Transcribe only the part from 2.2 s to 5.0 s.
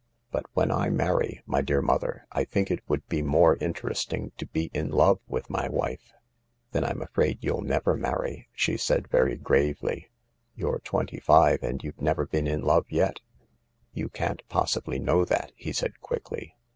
I think it would be more interesting to be in